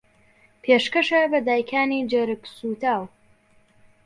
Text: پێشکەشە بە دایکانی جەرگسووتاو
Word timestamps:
پێشکەشە 0.63 1.21
بە 1.31 1.39
دایکانی 1.47 2.07
جەرگسووتاو 2.11 3.03